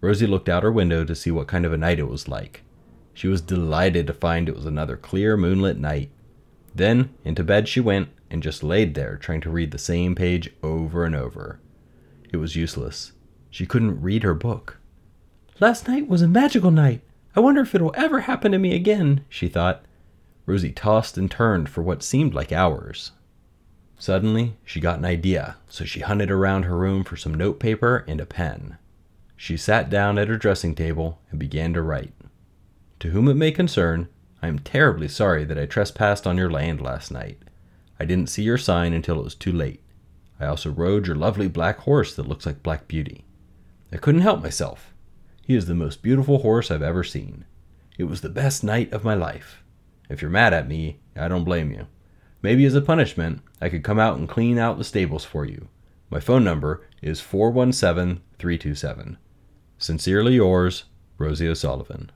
Rosie 0.00 0.26
looked 0.26 0.48
out 0.48 0.62
her 0.62 0.72
window 0.72 1.04
to 1.04 1.14
see 1.14 1.30
what 1.30 1.46
kind 1.46 1.66
of 1.66 1.72
a 1.72 1.76
night 1.76 1.98
it 1.98 2.08
was 2.08 2.28
like. 2.28 2.62
She 3.12 3.28
was 3.28 3.40
delighted 3.40 4.06
to 4.06 4.14
find 4.14 4.48
it 4.48 4.56
was 4.56 4.66
another 4.66 4.96
clear 4.96 5.36
moonlit 5.36 5.78
night. 5.78 6.10
Then 6.74 7.10
into 7.24 7.44
bed 7.44 7.68
she 7.68 7.80
went 7.80 8.08
and 8.30 8.42
just 8.42 8.62
laid 8.62 8.94
there 8.94 9.16
trying 9.16 9.40
to 9.42 9.50
read 9.50 9.72
the 9.72 9.78
same 9.78 10.14
page 10.14 10.50
over 10.62 11.04
and 11.04 11.14
over. 11.14 11.60
It 12.32 12.38
was 12.38 12.56
useless. 12.56 13.12
She 13.50 13.66
couldn't 13.66 14.00
read 14.00 14.22
her 14.22 14.34
book. 14.34 14.78
Last 15.58 15.88
night 15.88 16.08
was 16.08 16.22
a 16.22 16.28
magical 16.28 16.70
night. 16.70 17.02
I 17.36 17.40
wonder 17.40 17.60
if 17.60 17.74
it'll 17.74 17.94
ever 17.96 18.20
happen 18.20 18.52
to 18.52 18.58
me 18.58 18.74
again, 18.74 19.24
she 19.28 19.48
thought. 19.48 19.84
Rosie 20.46 20.72
tossed 20.72 21.18
and 21.18 21.30
turned 21.30 21.68
for 21.68 21.82
what 21.82 22.02
seemed 22.02 22.32
like 22.32 22.52
hours. 22.52 23.12
Suddenly, 23.98 24.56
she 24.64 24.80
got 24.80 24.98
an 24.98 25.04
idea, 25.04 25.56
so 25.68 25.84
she 25.84 26.00
hunted 26.00 26.30
around 26.30 26.62
her 26.62 26.76
room 26.76 27.04
for 27.04 27.16
some 27.16 27.34
notepaper 27.34 28.04
and 28.08 28.20
a 28.20 28.26
pen. 28.26 28.78
She 29.42 29.56
sat 29.56 29.88
down 29.88 30.18
at 30.18 30.28
her 30.28 30.36
dressing 30.36 30.74
table 30.74 31.18
and 31.30 31.40
began 31.40 31.72
to 31.72 31.80
write. 31.80 32.12
To 32.98 33.08
whom 33.08 33.26
it 33.26 33.36
may 33.36 33.50
concern, 33.50 34.08
I 34.42 34.48
am 34.48 34.58
terribly 34.58 35.08
sorry 35.08 35.46
that 35.46 35.58
I 35.58 35.64
trespassed 35.64 36.26
on 36.26 36.36
your 36.36 36.50
land 36.50 36.82
last 36.82 37.10
night. 37.10 37.38
I 37.98 38.04
didn't 38.04 38.28
see 38.28 38.42
your 38.42 38.58
sign 38.58 38.92
until 38.92 39.18
it 39.18 39.24
was 39.24 39.34
too 39.34 39.50
late. 39.50 39.82
I 40.38 40.44
also 40.44 40.70
rode 40.70 41.06
your 41.06 41.16
lovely 41.16 41.48
black 41.48 41.78
horse 41.78 42.14
that 42.16 42.28
looks 42.28 42.44
like 42.44 42.62
Black 42.62 42.86
Beauty. 42.86 43.24
I 43.90 43.96
couldn't 43.96 44.20
help 44.20 44.42
myself. 44.42 44.92
He 45.42 45.56
is 45.56 45.64
the 45.64 45.74
most 45.74 46.02
beautiful 46.02 46.40
horse 46.40 46.70
I've 46.70 46.82
ever 46.82 47.02
seen. 47.02 47.46
It 47.96 48.04
was 48.04 48.20
the 48.20 48.28
best 48.28 48.62
night 48.62 48.92
of 48.92 49.04
my 49.04 49.14
life. 49.14 49.64
If 50.10 50.20
you're 50.20 50.30
mad 50.30 50.52
at 50.52 50.68
me, 50.68 51.00
I 51.16 51.28
don't 51.28 51.44
blame 51.44 51.72
you. 51.72 51.86
Maybe 52.42 52.66
as 52.66 52.74
a 52.74 52.82
punishment, 52.82 53.40
I 53.58 53.70
could 53.70 53.84
come 53.84 53.98
out 53.98 54.18
and 54.18 54.28
clean 54.28 54.58
out 54.58 54.76
the 54.76 54.84
stables 54.84 55.24
for 55.24 55.46
you. 55.46 55.68
My 56.10 56.20
phone 56.20 56.44
number 56.44 56.86
is 57.00 57.22
417 57.22 58.22
327. 58.38 59.16
Sincerely 59.80 60.34
yours, 60.36 60.84
Rosie 61.18 61.48
O'Sullivan. 61.48 62.12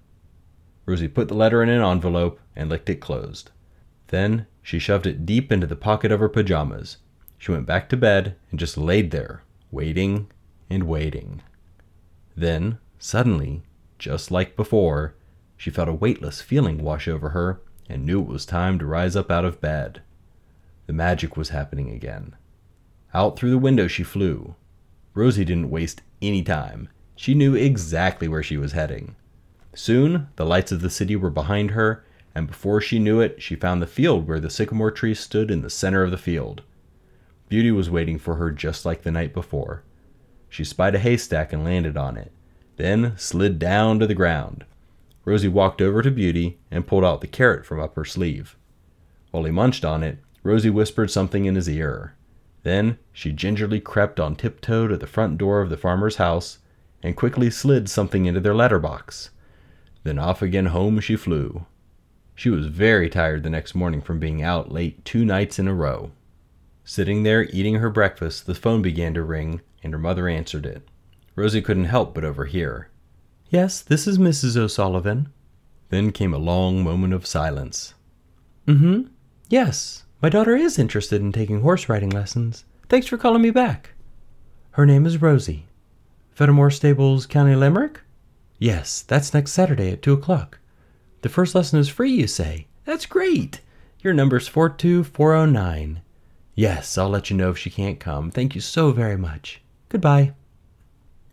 Rosie 0.87 1.09
put 1.09 1.27
the 1.27 1.35
letter 1.35 1.61
in 1.65 1.69
an 1.69 1.83
envelope 1.83 2.39
and 2.55 2.71
licked 2.71 2.89
it 2.89 3.01
closed. 3.01 3.51
Then 4.09 4.47
she 4.63 4.79
shoved 4.79 5.07
it 5.07 5.27
deep 5.27 5.51
into 5.51 5.67
the 5.67 5.75
pocket 5.75 6.13
of 6.13 6.21
her 6.21 6.29
pajamas. 6.29 6.99
She 7.39 7.51
went 7.51 7.67
back 7.67 7.89
to 7.89 7.97
bed 7.97 8.37
and 8.53 8.61
just 8.61 8.79
laid 8.79 9.11
there, 9.11 9.43
waiting 9.73 10.31
and 10.71 10.85
waiting. 10.85 11.43
Then, 12.37 12.79
Suddenly, 13.05 13.63
just 13.99 14.31
like 14.31 14.57
before, 14.57 15.15
she 15.59 15.69
felt 15.69 15.91
a 15.91 15.93
weightless 15.93 16.41
feeling 16.41 16.83
wash 16.83 17.07
over 17.07 17.29
her 17.29 17.61
and 17.87 18.07
knew 18.07 18.23
it 18.23 18.29
was 18.29 18.47
time 18.47 18.79
to 18.79 18.87
rise 18.87 19.15
up 19.15 19.31
out 19.31 19.45
of 19.45 19.61
bed. 19.61 20.01
The 20.87 20.95
magic 20.95 21.37
was 21.37 21.51
happening 21.51 21.91
again. 21.91 22.35
Out 23.13 23.39
through 23.39 23.51
the 23.51 23.59
window 23.59 23.89
she 23.89 24.05
flew. 24.05 24.55
Rosie 25.13 25.45
didn't 25.45 25.69
waste 25.69 26.01
any 26.23 26.43
time. 26.43 26.89
She 27.17 27.35
knew 27.35 27.55
exactly 27.55 28.29
where 28.29 28.43
she 28.43 28.57
was 28.57 28.73
heading. 28.73 29.17
Soon, 29.75 30.29
the 30.37 30.47
lights 30.47 30.73
of 30.73 30.81
the 30.81 30.91
city 30.91 31.17
were 31.17 31.31
behind 31.31 31.73
her, 31.73 32.05
and 32.35 32.47
before 32.47 32.81
she 32.81 32.99
knew 32.99 33.21
it, 33.21 33.41
she 33.43 33.55
found 33.55 33.81
the 33.81 33.87
field 33.87 34.27
where 34.27 34.41
the 34.41 34.51
sycamore 34.51 34.91
tree 34.91 35.15
stood 35.15 35.51
in 35.51 35.63
the 35.63 35.71
center 35.71 36.03
of 36.03 36.11
the 36.11 36.19
field. 36.19 36.63
Beauty 37.49 37.71
was 37.71 37.91
waiting 37.91 38.19
for 38.19 38.37
her 38.37 38.51
just 38.51 38.85
like 38.85 39.03
the 39.03 39.11
night 39.11 39.33
before. 39.33 39.83
She 40.49 40.65
spied 40.65 40.95
a 40.95 40.99
haystack 40.99 41.53
and 41.53 41.65
landed 41.65 41.97
on 41.97 42.17
it, 42.17 42.33
then 42.77 43.15
slid 43.17 43.59
down 43.59 43.99
to 44.01 44.07
the 44.07 44.15
ground. 44.15 44.65
Rosie 45.25 45.49
walked 45.49 45.81
over 45.81 46.03
to 46.03 46.11
Beauty 46.11 46.59
and 46.71 46.87
pulled 46.87 47.05
out 47.05 47.21
the 47.21 47.27
carrot 47.27 47.65
from 47.65 47.81
up 47.81 47.95
her 47.97 48.05
sleeve. 48.05 48.57
While 49.31 49.45
he 49.45 49.51
munched 49.51 49.85
on 49.85 50.03
it, 50.03 50.19
Rosie 50.43 50.71
whispered 50.71 51.11
something 51.11 51.45
in 51.45 51.55
his 51.55 51.69
ear. 51.69 52.15
Then 52.63 52.99
she 53.13 53.33
gingerly 53.33 53.81
crept 53.81 54.21
on 54.21 54.37
tiptoe 54.37 54.89
to 54.89 54.97
the 54.97 55.07
front 55.07 55.39
door 55.39 55.61
of 55.61 55.71
the 55.71 55.77
farmer's 55.77 56.17
house 56.17 56.59
and 57.05 57.15
quickly 57.15 57.51
slid 57.51 57.89
something 57.89 58.25
into 58.25 58.41
their 58.41 58.55
letterbox. 58.55 59.31
Then 60.05 60.19
off 60.19 60.41
again 60.41 60.67
home 60.67 60.99
she 61.01 61.17
flew. 61.17 61.67
She 62.35 62.49
was 62.49 62.67
very 62.67 63.11
tired 63.11 63.43
the 63.43 63.51
next 63.51 63.75
morning 63.75 64.01
from 64.01 64.19
being 64.19 64.43
out 64.43 64.73
late 64.73 65.05
two 65.05 65.25
nights 65.25 65.59
in 65.59 65.69
a 65.69 65.75
row. 65.75 66.13
Sitting 66.83 67.23
there 67.23 67.45
eating 67.45 67.75
her 67.75 67.91
breakfast, 67.91 68.47
the 68.47 68.55
phone 68.55 68.81
began 68.81 69.13
to 69.15 69.23
ring, 69.23 69.61
and 69.83 69.93
her 69.93 69.99
mother 69.99 70.29
answered 70.29 70.65
it. 70.67 70.89
Rosie 71.37 71.63
couldn't 71.63 71.85
help 71.85 72.15
but 72.15 72.25
overhear. 72.25 72.89
Yes, 73.51 73.83
this 73.83 74.07
is 74.07 74.19
Mrs. 74.19 74.57
O'Sullivan. 74.57 75.29
Then 75.91 76.11
came 76.11 76.33
a 76.33 76.39
long 76.39 76.83
moment 76.83 77.13
of 77.13 77.27
silence. 77.27 77.95
Mm 78.67 78.79
hmm. 78.79 79.01
Yes, 79.51 80.05
my 80.23 80.31
daughter 80.31 80.57
is 80.57 80.79
interested 80.79 81.21
in 81.21 81.33
taking 81.33 81.61
horse 81.61 81.87
riding 81.89 82.11
lessons. 82.11 82.65
Thanks 82.89 83.07
for 83.07 83.19
calling 83.19 83.43
me 83.43 83.51
back. 83.51 83.91
Her 84.73 84.87
name 84.87 85.05
is 85.05 85.21
Rosie. 85.21 85.67
Fedamore 86.37 86.73
Stables, 86.73 87.27
County 87.27 87.55
Limerick? 87.55 88.01
Yes, 88.59 89.03
that's 89.03 89.33
next 89.33 89.53
Saturday 89.53 89.91
at 89.91 90.03
2 90.03 90.15
o'clock. 90.15 90.59
The 91.23 91.29
first 91.29 91.55
lesson 91.55 91.79
is 91.79 91.89
free, 91.89 92.11
you 92.11 92.27
say? 92.27 92.67
That's 92.85 93.07
great. 93.07 93.61
Your 94.01 94.15
number's 94.15 94.49
42409. 94.49 96.03
Yes, 96.57 96.99
I'll 96.99 97.09
let 97.09 97.31
you 97.31 97.37
know 97.37 97.51
if 97.51 97.59
she 97.59 97.71
can't 97.71 98.01
come. 98.01 98.31
Thank 98.31 98.55
you 98.55 98.61
so 98.61 98.91
very 98.91 99.17
much. 99.17 99.63
Goodbye. 99.89 100.35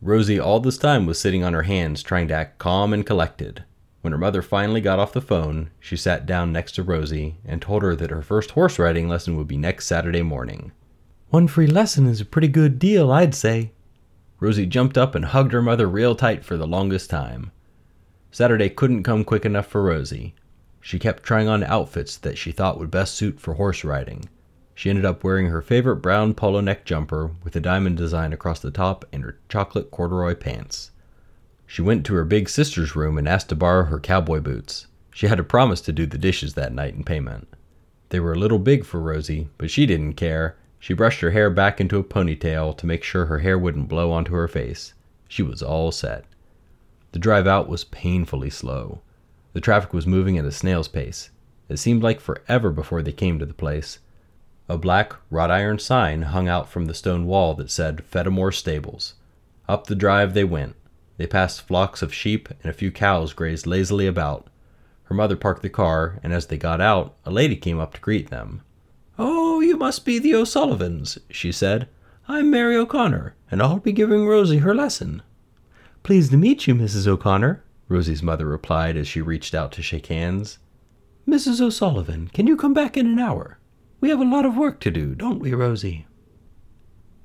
Rosie 0.02 0.40
all 0.40 0.60
this 0.60 0.78
time 0.78 1.06
was 1.06 1.20
sitting 1.20 1.44
on 1.44 1.54
her 1.54 1.64
hands 1.64 2.04
trying 2.04 2.28
to 2.28 2.34
act 2.34 2.60
calm 2.60 2.94
and 2.94 3.06
collected. 3.06 3.64
When 4.02 4.14
her 4.14 4.18
mother 4.20 4.42
finally 4.42 4.82
got 4.82 5.00
off 5.00 5.14
the 5.14 5.22
phone, 5.22 5.70
she 5.80 5.96
sat 5.96 6.26
down 6.26 6.52
next 6.52 6.74
to 6.74 6.84
Rosie 6.84 7.38
and 7.46 7.62
told 7.62 7.84
her 7.84 7.96
that 7.96 8.10
her 8.10 8.22
first 8.22 8.52
horse 8.52 8.80
riding 8.80 9.08
lesson 9.08 9.36
would 9.38 9.48
be 9.48 9.58
next 9.58 9.86
Saturday 9.88 10.24
morning. 10.24 10.72
One 11.30 11.48
free 11.48 11.68
lesson 11.68 12.08
is 12.08 12.22
a 12.22 12.26
pretty 12.26 12.48
good 12.48 12.80
deal, 12.80 13.12
I'd 13.12 13.36
say. 13.36 13.72
Rosie 14.42 14.66
jumped 14.66 14.98
up 14.98 15.14
and 15.14 15.26
hugged 15.26 15.54
her 15.54 15.62
mother 15.62 15.88
real 15.88 16.16
tight 16.16 16.44
for 16.44 16.58
the 16.58 16.66
longest 16.66 17.12
time. 17.12 17.52
Saturday 18.32 18.70
couldn't 18.70 19.04
come 19.04 19.24
quick 19.24 19.46
enough 19.46 19.68
for 19.68 19.84
Rosie. 19.84 20.34
She 20.82 20.98
kept 20.98 21.22
trying 21.22 21.48
on 21.48 21.64
outfits 21.64 22.18
that 22.18 22.40
she 22.40 22.52
thought 22.52 22.80
would 22.80 22.90
best 22.90 23.14
suit 23.14 23.40
for 23.40 23.54
horse 23.54 23.84
riding. 23.84 24.28
She 24.74 24.90
ended 24.90 25.06
up 25.06 25.24
wearing 25.24 25.50
her 25.50 25.62
favorite 25.62 25.98
brown 25.98 26.34
polo 26.34 26.60
neck 26.60 26.86
jumper 26.86 27.36
with 27.44 27.56
a 27.56 27.60
diamond 27.60 27.98
design 27.98 28.34
across 28.34 28.60
the 28.60 28.72
top 28.72 29.06
and 29.14 29.24
her 29.24 29.38
chocolate 29.48 29.92
corduroy 29.92 30.34
pants. 30.34 30.90
She 31.68 31.84
went 31.84 32.04
to 32.08 32.16
her 32.16 32.26
big 32.26 32.50
sister's 32.50 32.96
room 32.96 33.20
and 33.20 33.30
asked 33.30 33.50
to 33.50 33.56
borrow 33.56 33.86
her 33.86 34.00
cowboy 34.00 34.40
boots. 34.40 34.88
She 35.14 35.28
had 35.28 35.40
a 35.40 35.44
promise 35.44 35.82
to 35.82 35.94
do 35.94 36.08
the 36.08 36.18
dishes 36.18 36.56
that 36.56 36.74
night 36.74 36.96
in 36.96 37.04
payment. 37.04 37.48
They 38.10 38.20
were 38.20 38.34
a 38.34 38.40
little 38.40 38.58
big 38.58 38.86
for 38.86 39.00
Rosie, 39.00 39.50
but 39.60 39.70
she 39.70 39.86
didn't 39.86 40.14
care. 40.14 40.58
She 40.82 40.96
brushed 40.96 41.22
her 41.22 41.30
hair 41.30 41.52
back 41.52 41.80
into 41.80 42.00
a 42.00 42.04
ponytail 42.04 42.76
to 42.76 42.88
make 42.88 43.04
sure 43.04 43.28
her 43.28 43.38
hair 43.38 43.58
wouldn't 43.58 43.88
blow 43.88 44.12
onto 44.12 44.34
her 44.34 44.48
face. 44.48 44.96
She 45.28 45.44
was 45.44 45.62
all 45.62 45.92
set. 45.92 46.26
The 47.12 47.20
drive 47.20 47.46
out 47.46 47.70
was 47.70 47.84
painfully 47.84 48.50
slow. 48.50 49.02
The 49.54 49.62
traffic 49.62 49.94
was 49.94 50.08
moving 50.08 50.40
at 50.40 50.46
a 50.46 50.52
snail's 50.52 50.88
pace. 50.88 51.30
It 51.70 51.78
seemed 51.78 52.02
like 52.02 52.20
forever 52.20 52.72
before 52.72 53.04
they 53.04 53.12
came 53.12 53.38
to 53.38 53.46
the 53.46 53.54
place. 53.54 54.00
A 54.68 54.76
black 54.76 55.14
wrought 55.30 55.52
iron 55.52 55.78
sign 55.78 56.24
hung 56.24 56.48
out 56.48 56.68
from 56.68 56.88
the 56.88 56.96
stone 56.96 57.28
wall 57.28 57.54
that 57.56 57.70
said 57.70 58.04
Fedamore 58.12 58.52
Stables. 58.52 59.14
Up 59.70 59.86
the 59.86 59.94
drive 59.94 60.34
they 60.34 60.44
went. 60.44 60.76
They 61.18 61.28
passed 61.28 61.62
flocks 61.62 62.02
of 62.02 62.12
sheep, 62.12 62.50
and 62.50 62.72
a 62.72 62.74
few 62.74 62.92
cows 62.92 63.34
grazed 63.34 63.68
lazily 63.68 64.08
about. 64.08 64.48
Her 65.04 65.14
mother 65.14 65.36
parked 65.36 65.62
the 65.62 65.70
car, 65.70 66.20
and 66.24 66.34
as 66.34 66.48
they 66.48 66.58
got 66.58 66.82
out, 66.82 67.14
a 67.24 67.30
lady 67.30 67.56
came 67.56 67.80
up 67.80 67.94
to 67.94 68.02
greet 68.02 68.32
them. 68.32 68.64
Oh, 69.24 69.60
you 69.60 69.78
must 69.78 70.04
be 70.04 70.18
the 70.18 70.34
O'Sullivans, 70.34 71.20
she 71.30 71.52
said. 71.52 71.88
I'm 72.28 72.50
Mary 72.50 72.76
O'Connor, 72.76 73.36
and 73.52 73.62
I'll 73.62 73.78
be 73.78 73.92
giving 73.92 74.26
Rosie 74.26 74.58
her 74.58 74.74
lesson. 74.74 75.22
Pleased 76.02 76.32
to 76.32 76.38
meet 76.38 76.66
you, 76.66 76.74
Mrs. 76.74 77.06
O'Connor, 77.06 77.64
Rosie's 77.88 78.24
mother 78.24 78.48
replied 78.48 78.98
as 78.98 79.08
she 79.08 79.22
reached 79.22 79.54
out 79.54 79.72
to 79.74 79.84
shake 79.84 80.08
hands. 80.08 80.58
Mrs. 81.28 81.62
O'Sullivan, 81.62 82.30
can 82.30 82.48
you 82.48 82.58
come 82.58 82.74
back 82.74 82.98
in 82.98 83.06
an 83.06 83.20
hour? 83.20 83.60
We 84.00 84.10
have 84.10 84.20
a 84.20 84.24
lot 84.24 84.44
of 84.44 84.58
work 84.58 84.80
to 84.80 84.90
do, 84.90 85.14
don't 85.14 85.38
we, 85.38 85.54
Rosie? 85.54 86.08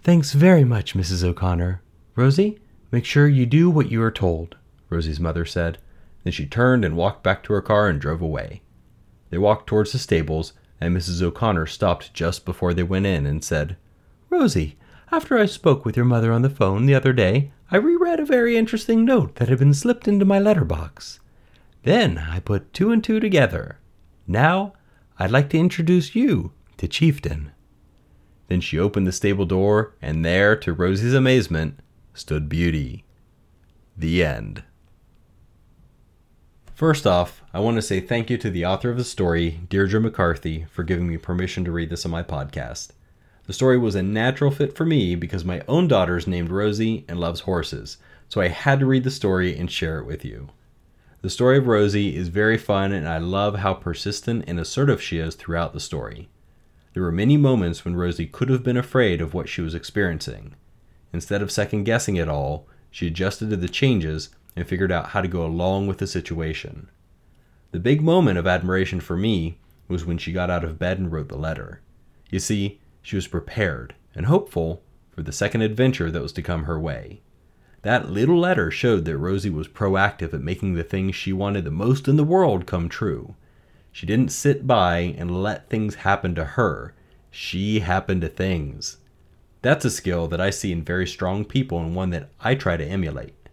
Thanks 0.03 0.35
very 0.35 0.65
much, 0.65 0.93
Mrs. 0.93 1.25
O'Connor. 1.25 1.81
Rosie, 2.15 2.59
make 2.93 3.07
sure 3.07 3.27
you 3.27 3.47
do 3.47 3.71
what 3.71 3.91
you 3.91 4.03
are 4.03 4.11
told, 4.11 4.57
Rosie's 4.91 5.19
mother 5.19 5.47
said. 5.47 5.79
Then 6.25 6.35
she 6.35 6.45
turned 6.45 6.85
and 6.85 6.95
walked 6.95 7.23
back 7.23 7.43
to 7.45 7.55
her 7.55 7.63
car 7.63 7.89
and 7.89 7.99
drove 7.99 8.21
away. 8.21 8.61
They 9.31 9.39
walked 9.39 9.67
towards 9.67 9.93
the 9.93 9.99
stables, 9.99 10.53
and 10.81 10.97
Mrs. 10.97 11.23
O'Connor 11.23 11.67
stopped 11.67 12.13
just 12.15 12.45
before 12.45 12.75
they 12.75 12.83
went 12.83 13.07
in 13.07 13.27
and 13.27 13.43
said, 13.43 13.77
Rosie, 14.31 14.77
after 15.11 15.39
I 15.39 15.47
spoke 15.47 15.85
with 15.85 15.97
your 15.97 16.05
mother 16.05 16.33
on 16.33 16.43
the 16.43 16.51
phone 16.51 16.87
the 16.87 16.95
other 16.95 17.13
day, 17.13 17.53
I 17.71 17.77
reread 17.77 18.21
a 18.21 18.25
very 18.27 18.57
interesting 18.57 19.05
note 19.05 19.37
that 19.37 19.49
had 19.49 19.59
been 19.59 19.75
slipped 19.75 20.07
into 20.07 20.25
my 20.25 20.39
letter 20.39 20.65
box. 20.65 21.21
Then 21.83 22.19
I 22.19 22.41
put 22.41 22.73
two 22.73 22.91
and 22.91 23.03
two 23.03 23.21
together. 23.21 23.79
Now 24.27 24.75
I'd 25.19 25.31
like 25.31 25.49
to 25.51 25.59
introduce 25.59 26.15
you 26.15 26.53
to 26.77 26.89
Chieftain. 26.89 27.53
Then 28.49 28.61
she 28.61 28.79
opened 28.79 29.07
the 29.07 29.13
stable 29.13 29.47
door, 29.47 29.95
and 30.01 30.25
there, 30.25 30.55
to 30.57 30.73
Rosie's 30.73 31.15
amazement, 31.15 31.81
stood 32.15 32.49
Beauty. 32.49 33.05
The 33.97 34.25
end. 34.25 34.63
First 36.77 37.07
off, 37.07 37.43
I 37.55 37.61
want 37.61 37.77
to 37.77 37.83
say 37.83 38.01
thank 38.01 38.29
you 38.29 38.37
to 38.37 38.51
the 38.51 38.67
author 38.67 38.91
of 38.91 38.99
the 38.99 39.05
story, 39.05 39.61
Deirdre 39.71 39.99
McCarthy, 39.99 40.67
for 40.71 40.83
giving 40.83 41.09
me 41.09 41.17
permission 41.17 41.65
to 41.65 41.73
read 41.73 41.89
this 41.89 42.05
on 42.05 42.11
my 42.11 42.23
podcast. 42.23 42.91
The 43.47 43.55
story 43.55 43.79
was 43.79 43.95
a 43.95 44.03
natural 44.03 44.51
fit 44.51 44.77
for 44.77 44.85
me 44.85 45.15
because 45.15 45.43
my 45.43 45.63
own 45.69 45.89
daughter 45.89 46.19
is 46.19 46.27
named 46.27 46.51
Rosie 46.51 47.07
and 47.09 47.19
loves 47.19 47.41
horses, 47.41 47.97
so 48.29 48.43
I 48.43 48.49
had 48.49 48.79
to 48.81 48.85
read 48.85 49.05
the 49.05 49.11
story 49.11 49.57
and 49.57 49.73
share 49.73 50.01
it 50.01 50.05
with 50.05 50.23
you. 50.23 50.51
The 51.23 51.31
story 51.31 51.57
of 51.57 51.67
Rosie 51.67 52.15
is 52.15 52.29
very 52.29 52.59
fun, 52.59 52.93
and 52.93 53.09
I 53.09 53.17
love 53.17 53.55
how 53.55 53.73
persistent 53.73 54.45
and 54.47 54.61
assertive 54.61 55.01
she 55.01 55.17
is 55.17 55.35
throughout 55.35 55.73
the 55.73 55.81
story. 55.81 56.29
There 56.93 57.03
were 57.03 57.11
many 57.11 57.39
moments 57.39 57.87
when 57.87 57.97
Rosie 57.97 58.27
could 58.27 58.51
have 58.51 58.63
been 58.63 58.77
afraid 58.77 59.23
of 59.23 59.33
what 59.33 59.49
she 59.49 59.63
was 59.63 59.75
experiencing. 59.75 60.55
Instead 61.11 61.41
of 61.41 61.51
second 61.51 61.85
guessing 61.85 62.17
it 62.17 62.29
all, 62.29 62.69
she 62.91 63.07
adjusted 63.07 63.49
to 63.49 63.57
the 63.57 63.67
changes 63.67 64.29
and 64.57 64.67
figured 64.67 64.91
out 64.91 65.11
how 65.11 65.21
to 65.21 65.29
go 65.29 65.45
along 65.45 65.87
with 65.87 65.99
the 65.99 66.07
situation. 66.07 66.89
The 67.73 67.79
big 67.79 68.01
moment 68.01 68.39
of 68.39 68.47
admiration 68.47 69.01
for 69.01 69.17
me 69.17 69.59
was 69.87 70.05
when 70.05 70.19
she 70.19 70.33
got 70.33 70.51
out 70.51 70.65
of 70.65 70.79
bed 70.79 70.99
and 70.99 71.13
wrote 71.13 71.29
the 71.29 71.37
letter. 71.37 71.83
You 72.31 72.39
see, 72.39 72.81
she 73.03 73.15
was 73.15 73.29
prepared 73.29 73.95
and 74.15 74.27
hopeful 74.27 74.83
for 75.11 75.23
the 75.23 75.33
second 75.33 75.63
adventure 75.63 76.11
that 76.11 76.23
was 76.23 76.33
to 76.33 76.43
come 76.43 76.65
her 76.65 76.81
way. 76.81 77.21
That 77.83 78.11
little 78.11 78.39
letter 78.39 78.71
showed 78.71 79.05
that 79.05 79.17
Rosie 79.17 79.51
was 79.51 79.69
proactive 79.69 80.35
at 80.35 80.41
making 80.41 80.75
the 80.75 80.83
things 80.83 81.15
she 81.15 81.33
wanted 81.33 81.65
the 81.65 81.71
most 81.71 82.09
in 82.09 82.17
the 82.17 82.25
world 82.25 82.67
come 82.67 82.89
true. 82.89 83.37
She 83.93 84.07
didn't 84.07 84.33
sit 84.33 84.67
by 84.67 85.15
and 85.17 85.43
let 85.43 85.71
things 85.71 85.97
happen 85.97 86.35
to 86.35 86.45
her. 86.45 86.95
She 87.31 87.81
happened 87.81 88.23
to 88.23 88.29
things. 88.29 88.99
That's 89.63 89.85
a 89.85 89.91
skill 89.91 90.27
that 90.29 90.41
I 90.41 90.51
see 90.51 90.73
in 90.73 90.83
very 90.83 91.07
strong 91.07 91.45
people 91.45 91.79
and 91.79 91.95
one 91.95 92.11
that 92.11 92.29
I 92.41 92.55
try 92.55 92.77
to 92.77 92.85
emulate. 92.85 93.46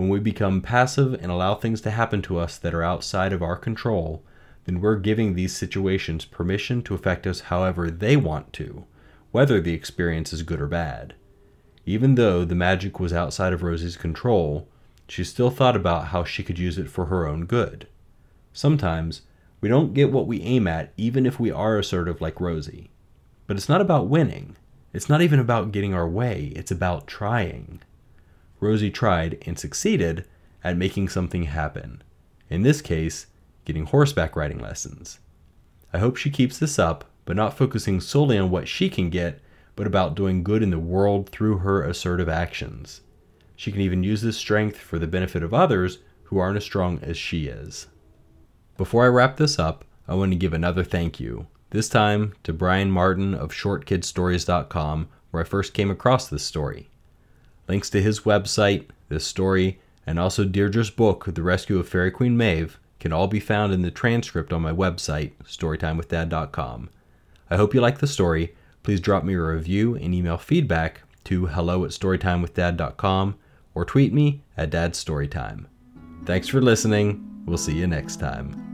When 0.00 0.08
we 0.08 0.18
become 0.18 0.62
passive 0.62 1.12
and 1.12 1.30
allow 1.30 1.56
things 1.56 1.82
to 1.82 1.90
happen 1.90 2.22
to 2.22 2.38
us 2.38 2.56
that 2.56 2.72
are 2.72 2.82
outside 2.82 3.34
of 3.34 3.42
our 3.42 3.54
control, 3.54 4.24
then 4.64 4.80
we're 4.80 4.96
giving 4.96 5.34
these 5.34 5.54
situations 5.54 6.24
permission 6.24 6.80
to 6.84 6.94
affect 6.94 7.26
us 7.26 7.40
however 7.40 7.90
they 7.90 8.16
want 8.16 8.54
to, 8.54 8.86
whether 9.30 9.60
the 9.60 9.74
experience 9.74 10.32
is 10.32 10.42
good 10.42 10.58
or 10.58 10.66
bad. 10.66 11.12
Even 11.84 12.14
though 12.14 12.46
the 12.46 12.54
magic 12.54 12.98
was 12.98 13.12
outside 13.12 13.52
of 13.52 13.62
Rosie's 13.62 13.98
control, 13.98 14.66
she 15.06 15.22
still 15.22 15.50
thought 15.50 15.76
about 15.76 16.06
how 16.06 16.24
she 16.24 16.42
could 16.42 16.58
use 16.58 16.78
it 16.78 16.88
for 16.88 17.04
her 17.04 17.28
own 17.28 17.44
good. 17.44 17.86
Sometimes 18.54 19.20
we 19.60 19.68
don't 19.68 19.92
get 19.92 20.10
what 20.10 20.26
we 20.26 20.40
aim 20.40 20.66
at, 20.66 20.94
even 20.96 21.26
if 21.26 21.38
we 21.38 21.50
are 21.50 21.76
assertive 21.76 22.22
like 22.22 22.40
Rosie. 22.40 22.90
But 23.46 23.58
it's 23.58 23.68
not 23.68 23.82
about 23.82 24.08
winning. 24.08 24.56
It's 24.94 25.10
not 25.10 25.20
even 25.20 25.38
about 25.38 25.72
getting 25.72 25.92
our 25.92 26.08
way, 26.08 26.54
it's 26.56 26.70
about 26.70 27.06
trying. 27.06 27.82
Rosie 28.60 28.90
tried 28.90 29.42
and 29.46 29.58
succeeded 29.58 30.26
at 30.62 30.76
making 30.76 31.08
something 31.08 31.44
happen. 31.44 32.02
In 32.48 32.62
this 32.62 32.82
case, 32.82 33.26
getting 33.64 33.86
horseback 33.86 34.36
riding 34.36 34.58
lessons. 34.58 35.18
I 35.92 35.98
hope 35.98 36.16
she 36.16 36.30
keeps 36.30 36.58
this 36.58 36.78
up, 36.78 37.04
but 37.24 37.36
not 37.36 37.56
focusing 37.56 38.00
solely 38.00 38.38
on 38.38 38.50
what 38.50 38.68
she 38.68 38.88
can 38.88 39.10
get, 39.10 39.40
but 39.76 39.86
about 39.86 40.14
doing 40.14 40.44
good 40.44 40.62
in 40.62 40.70
the 40.70 40.78
world 40.78 41.30
through 41.30 41.58
her 41.58 41.82
assertive 41.82 42.28
actions. 42.28 43.00
She 43.56 43.72
can 43.72 43.80
even 43.80 44.04
use 44.04 44.22
this 44.22 44.36
strength 44.36 44.76
for 44.76 44.98
the 44.98 45.06
benefit 45.06 45.42
of 45.42 45.54
others 45.54 45.98
who 46.24 46.38
aren't 46.38 46.56
as 46.56 46.64
strong 46.64 46.98
as 47.02 47.16
she 47.16 47.46
is. 47.46 47.86
Before 48.76 49.04
I 49.04 49.08
wrap 49.08 49.36
this 49.36 49.58
up, 49.58 49.84
I 50.06 50.14
want 50.14 50.32
to 50.32 50.36
give 50.36 50.52
another 50.52 50.84
thank 50.84 51.20
you, 51.20 51.46
this 51.70 51.88
time 51.88 52.34
to 52.42 52.52
Brian 52.52 52.90
Martin 52.90 53.34
of 53.34 53.52
ShortKidStories.com, 53.52 55.08
where 55.30 55.42
I 55.42 55.46
first 55.46 55.72
came 55.72 55.90
across 55.90 56.28
this 56.28 56.44
story. 56.44 56.89
Links 57.70 57.88
to 57.90 58.02
his 58.02 58.22
website, 58.22 58.86
this 59.10 59.24
story, 59.24 59.78
and 60.04 60.18
also 60.18 60.44
Deirdre's 60.44 60.90
book, 60.90 61.32
The 61.32 61.42
Rescue 61.44 61.78
of 61.78 61.88
Fairy 61.88 62.10
Queen 62.10 62.36
Maeve, 62.36 62.80
can 62.98 63.12
all 63.12 63.28
be 63.28 63.38
found 63.38 63.72
in 63.72 63.82
the 63.82 63.92
transcript 63.92 64.52
on 64.52 64.60
my 64.60 64.72
website, 64.72 65.34
StorytimeWithDad.com. 65.44 66.90
I 67.48 67.56
hope 67.56 67.72
you 67.72 67.80
like 67.80 68.00
the 68.00 68.08
story. 68.08 68.56
Please 68.82 69.00
drop 69.00 69.22
me 69.22 69.34
a 69.34 69.40
review 69.40 69.94
and 69.94 70.12
email 70.12 70.36
feedback 70.36 71.02
to 71.26 71.46
hello 71.46 71.84
at 71.84 71.92
StorytimeWithDad.com 71.92 73.36
or 73.76 73.84
tweet 73.84 74.12
me 74.12 74.42
at 74.56 74.72
dadstorytime. 74.72 75.66
Thanks 76.24 76.48
for 76.48 76.60
listening. 76.60 77.44
We'll 77.46 77.56
see 77.56 77.78
you 77.78 77.86
next 77.86 78.16
time. 78.16 78.69